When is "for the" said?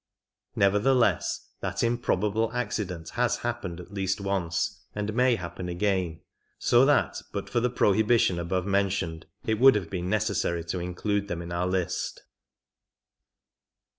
7.47-7.69